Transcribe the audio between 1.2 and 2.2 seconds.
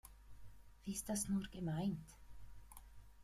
nur gemeint?